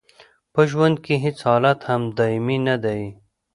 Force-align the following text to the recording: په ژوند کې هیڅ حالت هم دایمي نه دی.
په 0.53 0.61
ژوند 0.69 0.95
کې 1.05 1.15
هیڅ 1.23 1.37
حالت 1.47 1.79
هم 1.89 2.01
دایمي 2.17 2.57
نه 2.67 2.75
دی. 2.83 3.01